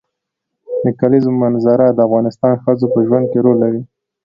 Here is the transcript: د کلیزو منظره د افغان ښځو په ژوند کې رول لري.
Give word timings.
د 0.83 0.85
کلیزو 0.99 1.31
منظره 1.43 1.85
د 1.91 1.99
افغان 2.05 2.25
ښځو 2.63 2.85
په 2.93 2.99
ژوند 3.07 3.25
کې 3.31 3.39
رول 3.45 3.57
لري. 3.63 3.81